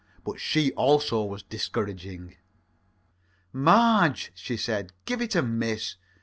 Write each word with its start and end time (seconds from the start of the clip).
But 0.23 0.39
she 0.39 0.71
also 0.71 1.23
was 1.23 1.43
discouraging. 1.43 2.37
"Marge," 3.53 4.31
she 4.33 4.57
said, 4.57 4.93
"give 5.05 5.21
it 5.21 5.35
a 5.35 5.43
miss. 5.43 5.97